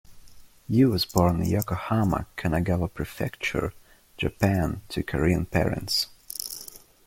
[0.67, 3.71] Yu was born in Yokohama, Kanagawa Prefecture,
[4.17, 6.07] Japan, to Korean parents.